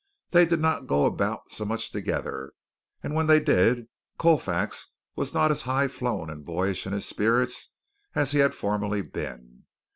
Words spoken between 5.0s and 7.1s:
was not as high flown and boyish in his